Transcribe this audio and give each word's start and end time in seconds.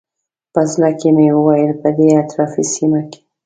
په 0.53 0.61
زړه 0.71 0.89
کې 0.99 1.09
مې 1.15 1.27
وویل 1.37 1.71
په 1.81 1.89
دې 1.97 2.07
اطرافي 2.21 2.63
سیمه 2.73 3.01
کې. 3.11 3.21